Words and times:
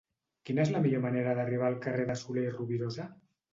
Quina 0.49 0.63
és 0.63 0.71
la 0.75 0.81
millor 0.85 1.03
manera 1.03 1.35
d'arribar 1.41 1.69
al 1.69 1.79
carrer 1.85 2.09
de 2.11 2.19
Soler 2.25 2.49
i 2.49 2.53
Rovirosa? 2.59 3.09